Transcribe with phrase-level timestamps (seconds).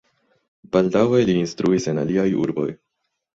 [0.75, 2.67] Baldaŭe li instruis en aliaj urboj.